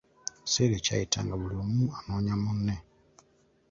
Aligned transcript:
Ekiseera 0.39 0.77
kyayita 0.85 1.19
nga 1.25 1.35
buli 1.41 1.55
omu 1.63 1.85
anoonya 1.97 2.35
munne. 2.43 2.75